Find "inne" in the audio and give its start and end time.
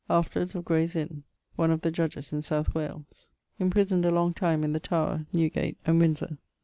0.95-1.25